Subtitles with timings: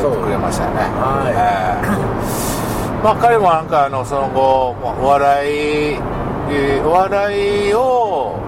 [0.00, 0.80] 通ってくれましたよね。
[0.80, 1.32] はい。
[1.32, 3.04] えー。
[3.04, 5.98] まあ彼もなんかあのその後お笑い
[6.50, 8.38] えーお笑いを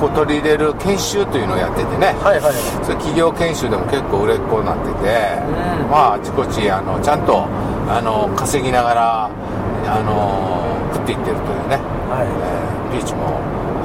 [0.00, 2.08] こう取り入れる研修というのをやっててね。
[2.20, 2.54] はいはい
[2.84, 5.90] それ企業研修でも結構売れっ子になってて、うん。
[5.90, 7.46] まああちこちあのちゃんと
[7.88, 9.30] あの稼ぎながらあ
[10.02, 11.76] の食っていってるというね、
[12.10, 13.40] はえーピーチも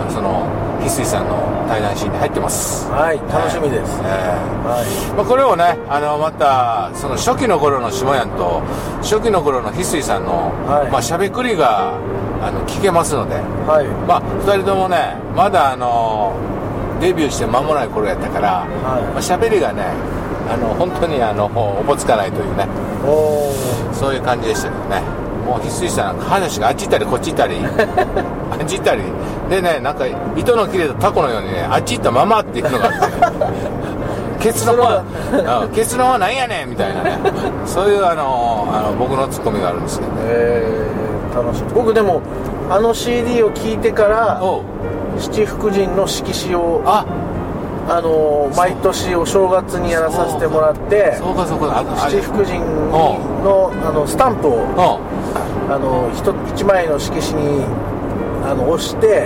[0.10, 0.48] その
[0.82, 1.36] 翡翠さんの
[1.72, 2.86] 対談シーンに入ってます。
[2.90, 5.16] いはい楽しみです、えーはい。
[5.16, 8.60] まあ、これをねあのまたその初期の頃の下やんと
[9.00, 10.92] 初期の頃の翡翠さんの、はい。
[10.92, 11.96] まあしゃべくりが
[12.44, 13.36] あの聞けますので。
[13.36, 13.88] はい。
[14.06, 16.36] まあ2人ともねまだあの
[17.00, 19.04] デビューして間もない頃やったから、はい。
[19.16, 19.86] まあ、喋りがね
[20.52, 22.68] あの本当にあのおぼつかないというね。
[23.08, 25.02] おおそういう感じでしたけどね。
[25.46, 29.02] もう翡翠さん話があっち行ったりこっち行ったり あっち行ったり
[29.52, 35.04] でねなんか糸の切れたタコのようにねあっち行ったままっていうのがあって 結論は
[35.66, 37.20] うん結論は何やねんみたいなね。
[37.66, 40.18] そういうあのあの僕のツッコミがあるんですけどね。
[40.24, 41.74] えー、楽しみ。
[41.74, 42.22] 僕でも
[42.70, 44.42] あの CD を聞いてから
[45.20, 47.06] 七福神の色紙をあ。
[47.90, 54.58] あのー毎年お正月にやらさせてもらって七福神のあのスタンプをう。
[55.72, 57.64] あの 1, 枚の色紙に
[58.52, 59.24] あの押して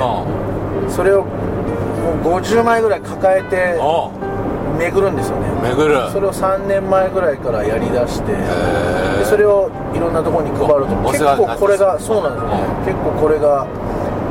[0.90, 3.76] それをもう50枚ぐらい抱えて
[4.78, 5.48] 巡るんですよね。
[5.64, 6.12] 巡る。
[6.12, 12.50] それを3年前ぐらいからやりだしてでそれをいろんなところに配るとお結構これがそうなんですよ。
[12.50, 13.66] ね結構これが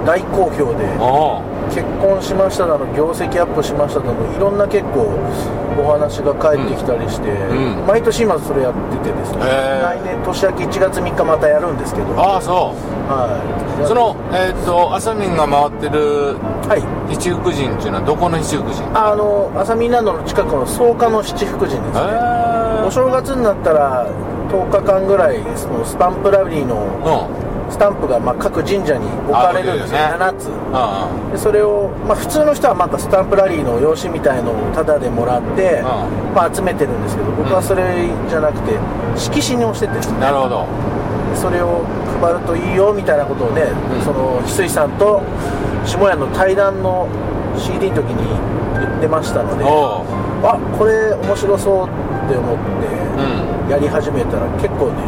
[0.04, 0.84] 大好評で
[1.72, 5.08] 結婚しましただの業績アップしましただのいろんな結構
[5.76, 7.84] お話が返ってきたりして、ん。
[7.86, 9.40] 毎年今それやっててですね。
[9.40, 12.14] 来年年明け1月3日またやるんですけど。
[12.16, 12.72] ああそ
[13.08, 13.42] は
[13.80, 16.36] い、うそのえーっとあさみんが回ってる
[16.68, 16.82] はい。
[17.12, 18.86] 七福神っていうのはどこの七福神？
[18.94, 21.90] あのアサミンランドの近くの草加の七福神ですね。
[21.90, 24.06] へお正月になったら
[24.52, 29.98] 10日間ぐらいそのスタンプラリーのうんスタンプがまあ各神社に置かれるんですよ。
[29.98, 30.48] あ7つ。
[30.72, 35.84] あでそれを、まあ、普通の人はなんかスタンプラリーの用紙みたいのをタダでもらって、うん
[36.34, 38.78] まあ、集めてるんですけど僕はそれじゃなくて
[39.16, 39.92] 色紙に押してて。
[39.98, 40.66] あなるほど。
[41.32, 41.82] でそれを
[42.20, 44.02] 配るといいよみたいなことをね、ん。
[44.04, 45.22] その翡翠さんと
[45.84, 47.08] 下屋の対談の
[47.56, 48.28] CD の時に
[48.78, 52.86] 言ってましたのであこれ面白そうって思って
[53.66, 53.70] うん。
[53.70, 55.02] やり始めたら結構ね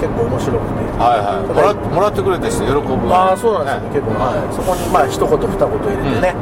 [0.00, 1.46] 結構面白くてはいはい。
[1.46, 6.34] もらっもらってくれた人喜ぶああそうなんですよ、結構、はい、そこにまあ一言二言入れてね、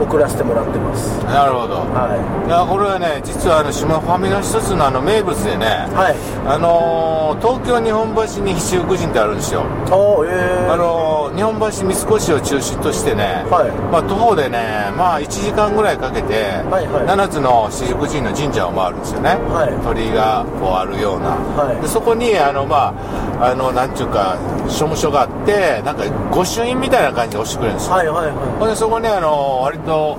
[0.00, 1.18] 送らせてもらってます。
[1.24, 1.74] なるほど。
[1.94, 2.50] はい。
[2.50, 6.16] やこれはね実はあの島ファミの一つのあの名物でねいはい。
[6.46, 9.62] あのー東京日本橋に七福神ってあるんですよ。
[9.90, 13.70] おーえー、あのー日本橋三越を中心としてね、はい。
[13.90, 17.06] まあ、徒歩でね、まあ、1時間ぐらいかけて、はいはい。
[17.06, 19.74] 7つの七福神の神社を回るんですよね、はい。
[19.82, 21.82] 鳥居がこうあるような、はい。
[21.82, 22.94] でそこにあの、ま
[23.40, 24.38] あ、あのなんちゅうか
[24.68, 30.18] 書務所があってなんか御朱印みたいな感じで押してくれるんですよ、はいはいはほんでそこにあの割と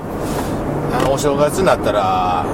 [0.94, 2.46] あのお正月になったら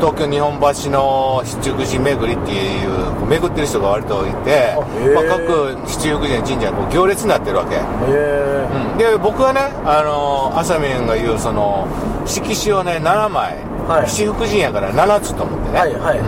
[0.00, 4.74] 東京日本橋の七福神巡りっていう巡ってる人が割といて、
[5.14, 8.98] まあ、各七福神の神社がこう行列になってるわけ、うん。
[8.98, 11.86] で僕はねあのあさみんが言うその
[12.26, 14.08] 色紙をね7枚、はい。
[14.08, 16.20] 七福神やから7つと思ってー、ね、はいはい。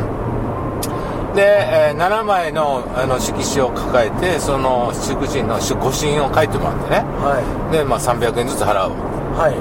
[1.34, 6.97] で、えー7枚のあの色紙を抱えてその七福神の御朱印を書いてもらってね。
[7.21, 7.41] は
[7.72, 8.91] で、まあ、300円ずつ払う。
[8.91, 9.56] いはい。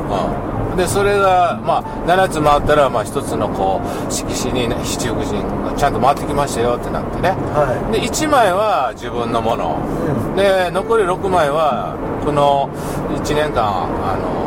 [0.71, 7.29] うん、でそれが、まあ、7つ回ったら、まあ、1つのこう色紙に、ね、七福神がちゃんと回ってきましたよってなってね。
[7.29, 9.79] はで1枚は自分のもの。
[10.07, 10.35] いうん。
[10.35, 11.95] で残り6枚は
[12.25, 12.69] この
[13.17, 14.41] 1年間あの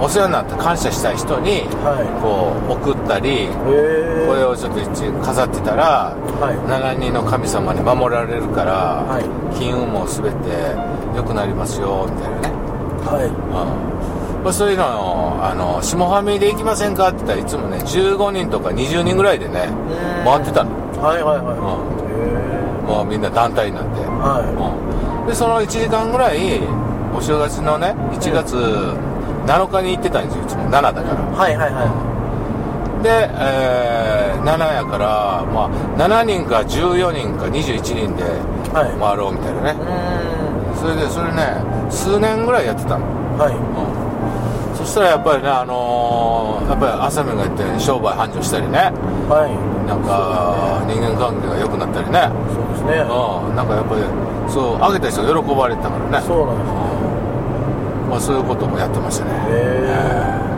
[0.00, 2.06] お世話になった感謝したい人にはい。
[2.22, 6.56] こう送ったりえー、これをちょっと一飾ってたらはい。
[6.70, 9.24] 7人の神様に守られるから、はい。
[9.58, 10.76] 金運も全て
[11.16, 12.48] 良くなりますよみたいなね。
[13.02, 13.26] はい。
[13.26, 13.97] うん
[14.44, 20.70] まあ、そういうのをあの下ファミで行きませんかって言ったらいつもね15人とか20人ぐらいでねうん回ってたの、
[21.02, 21.58] はいはいはい。
[21.58, 21.98] うん。
[22.06, 24.40] へもうみんな団体になって、えは
[25.22, 25.26] うん。
[25.28, 26.60] でその1時間ぐらい
[27.14, 28.56] お正月のね1月
[29.46, 30.64] 7日に行ってたんですよいつも。
[30.70, 31.48] 7だから。
[31.50, 31.72] いはいはい。
[31.72, 38.26] はで、えー7やから、まあ、7人か14人か21人でい
[38.72, 38.98] はい。
[38.98, 41.60] 回ろうみたいなね、うそれでそれね
[41.90, 43.04] 数年ぐらいやってたの。
[43.36, 43.54] はい。
[43.54, 43.98] うん。
[43.98, 44.07] そ
[44.88, 48.92] したらやっぱりね、あのーやっぱり朝目が言ったように商売繁盛したりね。
[49.28, 49.52] はい。
[49.88, 52.28] なんか人間関係が良くなったりね。
[52.52, 53.08] そうですね。
[53.08, 53.56] うん。
[53.56, 54.04] なんかやっぱり
[54.52, 56.26] そうあげた人が喜ばれてたからね。
[56.26, 56.88] そうなんですね
[58.08, 59.30] まあ、そういうこともやってましたね。
[59.32, 59.36] へ
[59.84, 60.48] え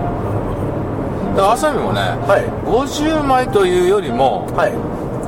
[1.37, 2.47] だからもねはい。
[2.67, 4.73] 50枚というよりもはい。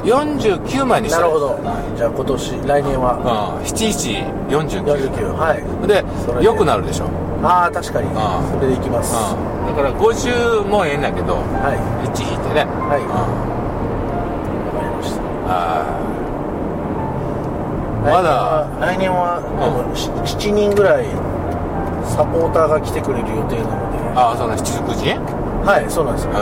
[0.06, 1.20] 49枚にした。
[1.20, 1.58] なるほど。
[1.96, 3.22] じゃあ今年来年は。
[3.22, 3.66] うん。
[3.66, 5.62] 7149 49はい。
[5.87, 6.04] で
[6.44, 8.09] 良くなるでしょ、うん、ああ確かに。
[8.15, 9.15] ああそれでいきます。
[9.15, 9.35] は
[9.67, 11.39] だから50もええんだけどい。
[12.06, 12.65] 1引いてね。
[12.65, 13.03] はい。
[13.03, 15.21] うんわかりました。
[15.49, 15.53] あ
[18.03, 21.06] まだ来年は来年はでもし7人ぐらい
[22.05, 23.99] サポーターが来てくれる予定なので。
[24.15, 25.11] ああその七福神？
[25.11, 25.19] へ
[25.65, 26.33] はいそうなんですよ。
[26.35, 26.38] え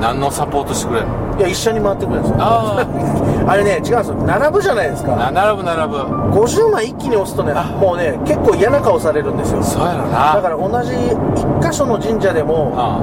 [0.00, 1.38] 何のサポートしてくれるの？
[1.38, 2.36] いや一緒に回ってくれるんですよ。
[2.40, 2.84] ああ
[3.56, 4.14] れね違うんですよ。
[4.14, 5.16] 並ぶじゃないですか。
[5.16, 5.98] な並ぶ並ぶ。
[6.30, 9.62] 50枚一気に押すとねもうね結構嫌な顔されるんですよ。
[9.62, 10.34] そうやろな。
[10.34, 13.00] だから同じ1箇所の神社でもあ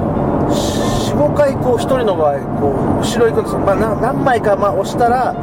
[1.20, 5.34] 45回こう1人の場合こう後ろ行くんですよ、まあ、な何枚かまあ押したら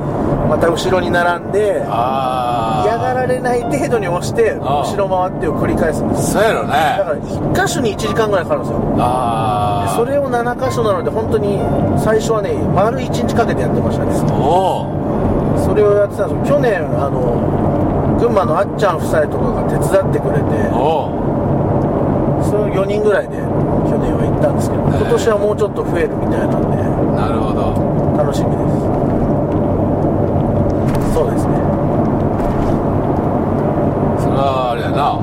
[0.48, 8.96] また後ろに並んであ嫌がられない程度に押してあ後ろ回ってを繰り返すんですそうやろだかねら1箇所に1時間ぐらいかかるんですよ。
[8.98, 11.58] ああでそれを7箇所なので本当に
[12.00, 14.14] 最初はね丸1日かけてやってましたね。
[14.16, 16.56] それをやってたんですよ。
[16.56, 20.44] 去年あの群馬のあっちゃん夫妻とかが手伝ってくれて
[22.56, 23.42] おおその4人ぐらいで去
[23.98, 26.76] 年は行ったんですけど今年はもうちょっと増えるみたいなんで
[27.16, 27.76] なるほど。
[28.16, 28.66] 楽しみです。
[31.14, 31.52] そうですね
[34.20, 35.16] それはあれやな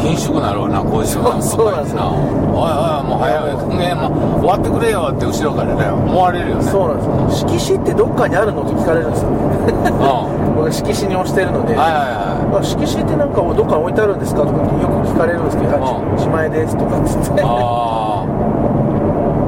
[0.00, 1.40] 貧縮なるわなこういう人が。
[1.42, 2.02] そうなんですよ
[2.50, 18.26] おいおいもう早いねもう終わってくれよって後ろからね思われるよねそうなんですよ色紙ってどっかにあるのって聞かれるんですようん僕色紙に押してるのではいはいはあ色紙ってなんかどっか置いてあるんですかとかってよく聞かれるんですけど、うんしまいですとかっつっていあ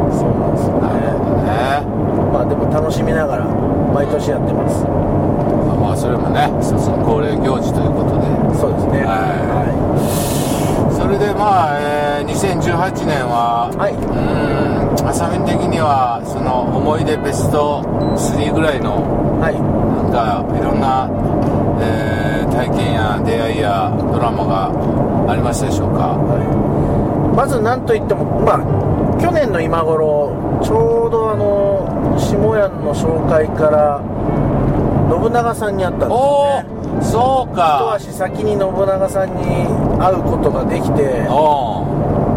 [0.08, 0.88] そうなんですよね
[1.44, 1.84] ね
[2.32, 3.44] まあでも楽しみながら
[3.92, 8.24] 毎年やってますまあまあそれもね一つの恒例行事ということで
[8.56, 10.41] そうですねはいそ
[11.12, 13.94] れでまあ、えー2018年は、はい。
[13.94, 17.82] うーん浅見的にはその思い出ベスト
[18.16, 19.02] 3ぐらいの
[19.40, 19.54] はい。
[19.54, 21.08] なんかいろんな、
[21.80, 22.22] えー
[22.52, 24.68] 体験や出会いやドラマが
[25.30, 26.18] ありましたでしょうか。
[26.20, 31.88] はい、まず何といっても、まあ、去年の今頃ちょうどあの
[32.20, 34.04] 下屋の紹介から
[35.10, 36.68] 信長さんに会ったんですおよね。
[37.00, 39.42] おそう一か足先に信長さんに
[40.02, 41.86] 会うことができてお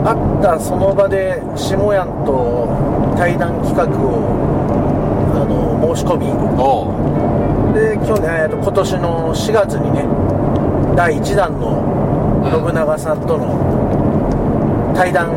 [0.06, 2.70] 会ったその場で下屋と
[3.18, 4.22] 対談企画を
[5.34, 6.28] あの申し込み。
[7.74, 10.06] で去年、今年の4月にね
[10.96, 11.82] 第1弾の
[12.50, 15.34] 信長さんとの対談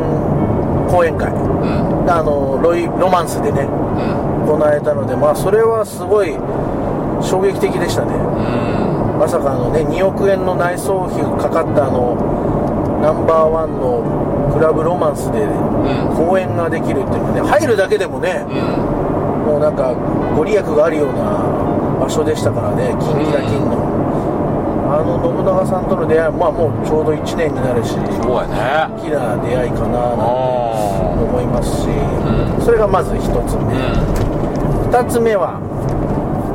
[0.87, 1.31] 講演会。
[1.31, 2.09] うん。
[2.09, 4.45] あのロイロマンスでねうん。
[4.45, 6.33] 行われたのでまあそれはすごい
[7.21, 8.13] 衝撃的でしたね。
[8.13, 8.88] うん
[9.19, 12.15] まさかあのね2億円の内装費がかかったあの
[13.03, 13.99] ナンバーワンの
[14.55, 16.15] クラブロマンスでうん。
[16.15, 19.51] 公演ができるっていうのはね入るだけでもねうん。
[19.51, 19.93] もうなんか
[20.35, 23.75] ご利益があるような場所でしたからね金キラ金の、
[24.87, 28.95] あの信長さんとの出会いまあもうちょうど1年になるしそうやね。
[28.95, 32.61] 大きな出会いかななんてお思いますし、ん。
[32.63, 35.59] それがまず1つ目、う2つ目は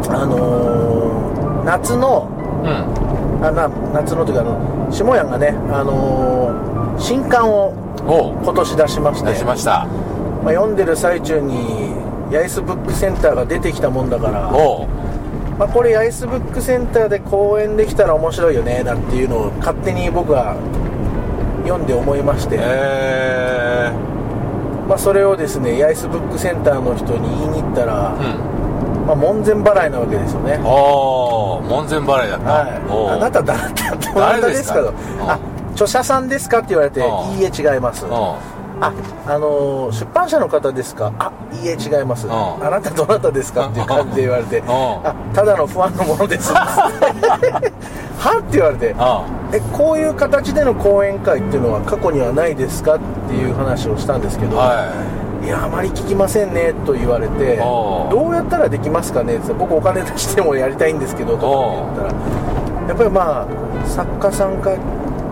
[0.08, 1.34] あのー
[1.64, 2.33] 夏のん
[2.64, 3.44] うん。
[3.44, 7.72] あな夏のというかあの下屋がね、あのー新刊を
[8.06, 9.86] 今年出しまして出しました。
[10.44, 11.94] まあ、読んでる最中に
[12.30, 14.50] 八重洲ブックセンターが出てきたもんだから、
[15.58, 20.54] まあ、これ八重洲ブックセンターで公演できたら面白いよねなんていうのを勝手に僕は
[21.64, 23.90] 読んで思いまして、え
[24.86, 28.53] まあ、それをですね八重洲ブックセンターの人に言いに行ったら、ー、うん
[29.06, 30.58] まあ、門前払いなわけですよね。
[30.64, 33.16] おお門前払いだった、おはい、う。
[33.16, 35.32] あなた誰だどなたですかですか？
[35.34, 35.38] あ
[35.72, 37.06] 著者さんですかって言われてうん。
[37.38, 38.06] いいえ違います。
[38.08, 38.38] あ
[38.80, 41.12] あのー出版社の方ですか？
[41.18, 42.26] あいいえ違います。
[42.26, 42.30] ん。
[42.32, 43.68] あなたどなたですか？
[43.68, 44.60] っていう感じで言われて。
[44.62, 44.64] ん。
[44.68, 46.52] あただの不安のものです。
[46.54, 47.58] は？
[48.38, 48.94] って言われて。
[48.98, 52.94] あえこういう形での講演会っていうのは過去にはないですか？
[52.96, 55.13] っていう話をしたんですけど、はい
[55.48, 59.36] やあまり聞きませんねと言われてどうやったらできますかね？
[59.36, 63.48] って僕お金出してもやりたいんですけどとかって言ったらやっぱりま
[63.82, 64.76] あ作家さんか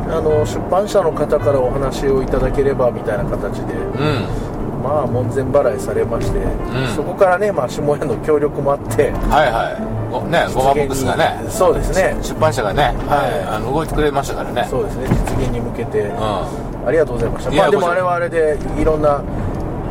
[0.09, 4.83] あの出版社の方からお話をいただければみたいな形でいうん。
[4.83, 6.88] まあ門前払いされまして、ん。
[6.97, 10.12] そこからね、まあ、下屋の協力もあってはいはい。
[10.12, 11.49] ごねゴマボックスがね。
[11.49, 12.16] そうですね。
[12.21, 13.49] 出版社がね、はい。
[13.49, 14.66] あの動いてくれましたからね。
[14.69, 15.07] そうですね。
[15.09, 17.50] 実現に向けて、うありがとうございました。
[17.52, 19.23] まあでもあれはあれでいろんな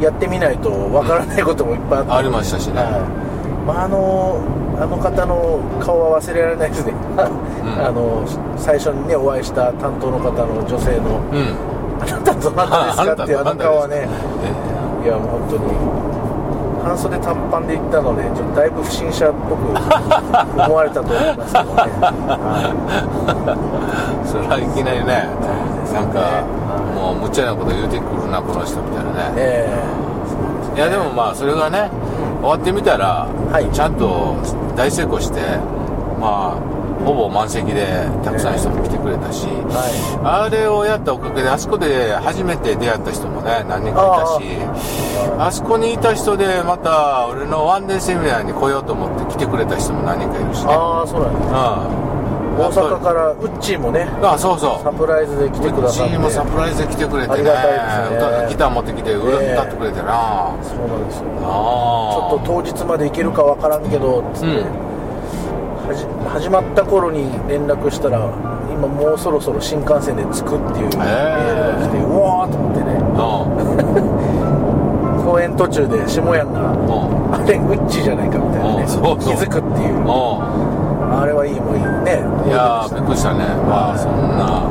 [0.01, 2.81] やってみないとわからないこともいっぱいあって、ありましたしね。
[2.81, 3.01] はい。
[3.67, 4.41] まあ、あの
[4.81, 6.93] あの方の顔は忘れられないですね、
[7.77, 8.25] あの
[8.57, 11.55] 最初にねお会いした担当の方の女性のんうん。
[12.01, 14.07] あなたどなたですかっていうあの顔はね
[15.03, 15.63] いやもう本当に
[16.83, 19.69] 半袖短パンで行ったのでちょっとだいぶ不審者っぽく
[20.65, 22.65] 思われたと思いますけどね、は
[24.25, 25.29] それはいきなりね。
[25.93, 26.43] なんか
[26.77, 29.39] もう無茶なこと言うてくるなこの人みたいなね。
[29.39, 30.75] い、え。
[30.75, 31.89] いやでもまあそれがね
[32.41, 33.69] 終わってみたら、はい。
[33.71, 34.35] ちゃんと
[34.75, 35.39] 大成功して
[36.19, 36.71] まあ
[37.03, 39.51] ほぼ満席でたくさんの人も来てくれたし、え
[40.21, 50.73] はあれをやったおかげであそこで初めて出会った人もね何人かいたしあそこにいた人でまた俺のワンデーセミナーに来ようと思って来てくれた人も何人かいるしい、ね。
[50.73, 51.47] ああそうなんです
[52.05, 52.10] うん
[52.61, 54.83] 大阪からウッチーもねあそうそう。
[54.83, 56.13] サプライズで来てくださって。
[56.15, 57.33] うちもサプライズで来てくれてね。
[57.33, 58.17] ありがたいですね。
[58.17, 61.25] 歌ギター持ってきて歌ってくれてな、そうなんですよ。
[61.41, 61.47] あ
[62.13, 64.55] ちょっと当日まで行けるかわからんけどつって、うん。
[65.87, 68.19] はじ始まった頃に連絡したら
[68.71, 72.93] 今もうそろそろ新幹線で着くっていうメールが来て、うわーと思ってね。
[72.93, 74.21] うん
[75.21, 77.33] 公演途中で下屋がうん。
[77.33, 78.81] あれウッチーじゃないかみたいなね。
[78.81, 79.35] うんそうそう。
[79.37, 80.01] 気づくっていう。
[80.01, 80.05] う
[81.11, 82.23] あれはいいもういいね。
[82.23, 83.43] んいやーびっくりしたね。
[83.67, 84.63] まあそんな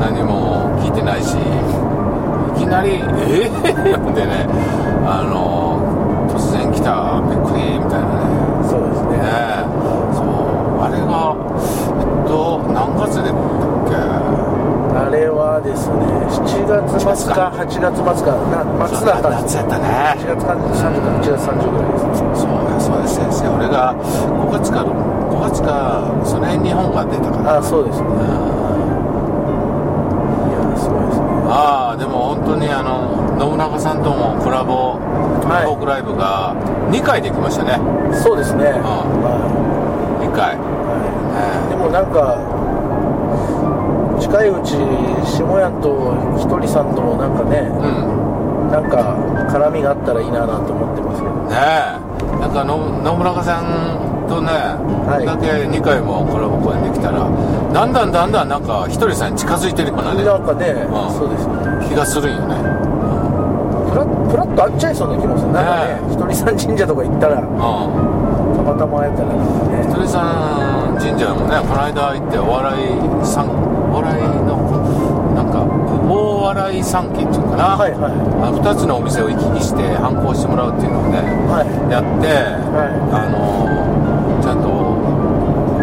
[0.00, 1.36] 何も聞いてないし。
[1.36, 2.96] いきなり
[3.28, 3.50] 「え？
[3.64, 4.48] えー、でね。
[5.06, 5.78] あの
[6.28, 8.26] 突然来たびっくりみたいなね。
[8.68, 9.18] そうですね。
[9.18, 9.62] ね。
[10.12, 10.26] そう。
[10.82, 13.38] あれがえっと何月でだっ
[14.98, 15.94] あれはですね
[16.28, 18.34] 7月末か8月末か。
[18.50, 19.84] なけ末だったんです夏やったね。
[20.18, 22.28] 7月30か8月30ぐらいですね。
[22.34, 27.58] そうやそうです先生俺が5月か5月かその辺日本が出たから。
[27.58, 28.08] あそうですね。
[28.08, 28.10] い
[30.52, 31.26] やすごいですね。
[31.50, 34.98] ああでも本当にあの信長さんともコラボ
[35.48, 35.66] はい。
[35.66, 36.54] トークライブが
[36.90, 37.78] 2回できましたね。
[38.12, 39.04] そうですね、は
[40.20, 40.64] 2回、いは
[41.66, 42.36] い、でもなんか
[44.20, 44.76] 近いうち
[45.24, 48.70] 下屋とひとりさんともなんかねうん。
[48.70, 49.16] なんか
[49.48, 51.34] 絡みがあったらいいななんて思ってますけど。
[51.48, 52.40] ねえ。
[52.40, 53.64] なんかの信長さん
[54.28, 54.54] とね、い。
[55.08, 57.24] これだけ2回もコラボ公演できたら
[57.72, 60.24] だんだんだんだんなんかひとりさんに近づいてるようなね。
[60.24, 60.92] なんかね、ん。
[61.16, 61.88] そうですよね。
[61.88, 62.54] 気がするんよね。
[63.90, 65.52] プラプラッと会っちゃいそうな気もする。
[65.52, 67.48] なんかねねひとりさん神社とか行ったらたうん。
[68.64, 69.82] またま会えたらなんかね。
[69.88, 70.20] ひとりさ
[70.92, 73.50] ん神社もねこの間行ってお笑いさん
[73.90, 74.58] お笑いの
[75.34, 75.64] なんか
[76.08, 78.12] 大笑い三期っていうのかな、はいはい。
[78.42, 81.18] あ2つのお店を行き来して反抗してもらうっていうのをね
[81.48, 81.68] はい。
[81.90, 82.28] やって、
[83.12, 84.68] あのちゃんと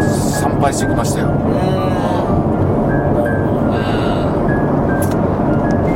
[0.02, 1.28] 参拝してきましたよ。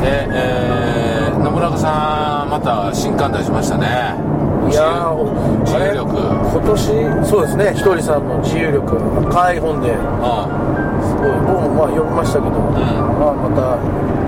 [0.01, 4.15] で、えー、信長さんまた新刊出しましたね。
[4.71, 6.15] いやー自由力。
[6.51, 8.95] 今年そうですねひとりさんの自由力
[9.27, 9.93] 赤い本でう
[11.03, 12.73] すごい僕もまあ読みましたけど、ん。
[13.19, 13.77] まあ、また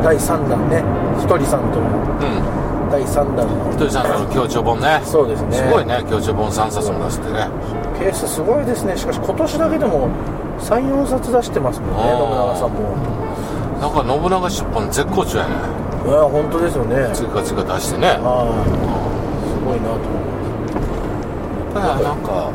[0.04, 0.84] 第3弾ね
[1.22, 2.62] ひとりさんとうん
[2.94, 3.48] 第3弾。
[3.48, 5.02] のひとりさんの協調本ね。
[5.04, 5.58] そうですね。
[5.58, 7.50] すごいね協調本3冊も出してね。
[7.98, 8.96] ペースすごいですね。
[8.96, 10.10] しかし今年だけでも
[10.60, 12.96] 34冊出してますもんね信長さんも。
[13.82, 15.56] なんか信長出版絶好調やね。
[16.06, 17.10] いや本当ですよね。
[17.14, 18.14] 次か次か出してね。
[18.14, 18.30] すご
[19.74, 20.14] いなと思
[21.74, 22.54] ぱりなんか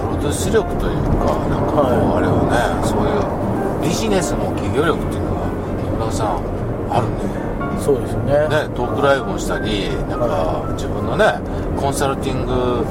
[0.00, 2.56] プロデュース力というかなんかこうはあれはね
[2.88, 5.44] そういうビジネスの企業力っていうのが
[5.84, 6.40] 信長さん
[6.88, 7.44] あるね。
[7.44, 7.45] う
[7.86, 8.32] そうですよね。
[8.50, 11.38] ね、トークライブもしたりなんか自分のね
[11.78, 12.82] コンサルティング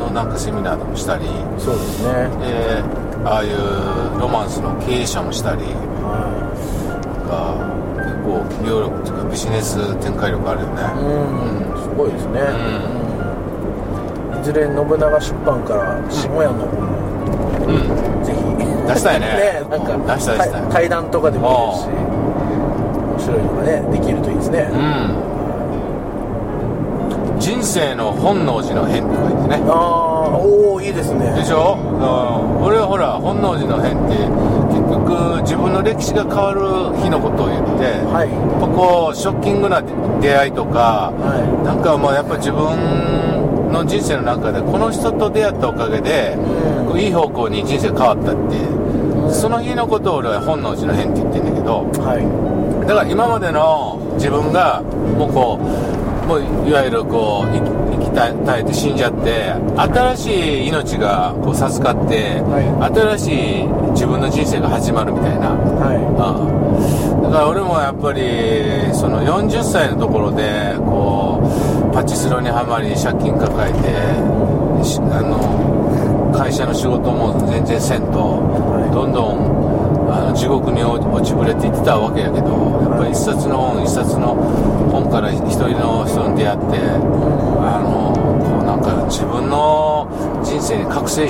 [0.00, 1.26] のなんかセミナーでもしたり
[1.58, 2.24] そうですね。
[2.40, 2.80] で
[3.28, 5.60] ああいうロマンスの経営者もしたり
[6.00, 6.24] は
[6.88, 7.52] なんか
[8.00, 10.88] 結構企業力っていうかビジネス展開力あるよね。
[10.88, 11.84] いうん。
[11.84, 12.48] すごいですね、う
[14.32, 14.40] うん。
[14.40, 16.88] いずれ信長出版から下屋の方も
[17.68, 18.24] うん。
[18.24, 18.40] ぜひ。
[18.88, 19.60] 出したいね。
[19.68, 20.62] なんか出したい出したい。
[20.62, 22.20] 対対談とかでもいいですし。
[22.49, 22.49] 面
[23.30, 24.80] 白いのがねできるといいですね、うん。
[27.38, 29.62] 人生の本能寺の変って書いてね。
[29.68, 31.32] ああおおいいですね。
[31.34, 31.82] でしょ、う
[32.62, 34.16] ん、俺はほら本能寺の変って
[34.74, 36.60] 結局自分の歴史が変わる
[37.02, 38.30] 日のことを言って、はい。
[38.30, 39.82] やっぱこうショッキングな
[40.20, 46.88] 出会いとか、はなんかもうやっぱ自分の人生の中でこの人と出会ったおかげで、うん。
[46.88, 48.56] こういい方向に人生変わったって、
[49.32, 52.24] その日のことを俺は本能寺の変って言ってんだけどいはい
[52.90, 57.62] だから今までの自分がもうこうもういわゆるこう生
[58.02, 65.50] き絶えて死んじゃって新しい命がこう授かって、は新しい自分の人生が始まるみたいな。
[65.50, 65.94] は
[67.14, 78.42] うんだから俺もやっぱりその40歳のところでこうパチスロにはまり借金抱えてしあの会社の仕事も全然せんと、
[78.82, 78.90] い。
[78.90, 79.69] どんどん
[80.10, 82.50] あの地獄に落ちぶれていってたわけやけど
[82.82, 84.34] やっぱり一冊の本一冊の
[84.90, 86.78] 本から一人の人に出会って
[87.62, 88.10] あの
[88.42, 90.08] こうなんか自分の
[90.42, 91.28] 人生に覚醒